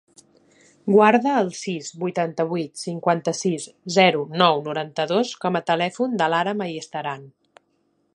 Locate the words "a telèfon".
5.61-6.17